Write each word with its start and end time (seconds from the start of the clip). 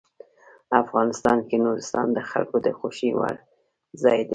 افغانستان 0.83 1.37
کې 1.47 1.57
نورستان 1.65 2.07
د 2.13 2.19
خلکو 2.29 2.57
د 2.65 2.67
خوښې 2.77 3.09
وړ 3.19 3.35
ځای 4.03 4.19
دی. 4.27 4.29